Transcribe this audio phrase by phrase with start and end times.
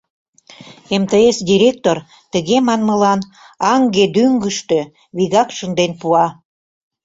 [1.01, 1.97] МТС директор
[2.31, 3.19] тыге манмылан
[3.71, 4.79] аҥге-дӱҥгыштӧ
[5.17, 6.25] вигак шынден пуа: